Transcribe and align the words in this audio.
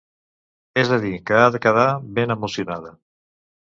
és 0.85 0.93
a 0.95 0.99
dir, 1.05 1.13
que 1.29 1.39
ha 1.43 1.53
de 1.59 1.63
quedar 1.69 1.87
ben 2.19 2.39
emulsionada 2.41 2.99